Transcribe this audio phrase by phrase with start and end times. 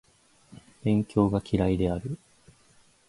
[0.83, 2.17] 勉強が嫌いである